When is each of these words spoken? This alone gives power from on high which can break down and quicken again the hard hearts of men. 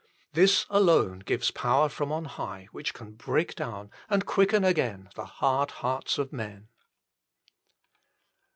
This 0.33 0.65
alone 0.71 1.19
gives 1.19 1.51
power 1.51 1.87
from 1.87 2.11
on 2.11 2.25
high 2.25 2.69
which 2.71 2.91
can 2.95 3.11
break 3.11 3.53
down 3.53 3.91
and 4.09 4.25
quicken 4.25 4.63
again 4.63 5.09
the 5.13 5.25
hard 5.25 5.69
hearts 5.69 6.17
of 6.17 6.33
men. 6.33 6.69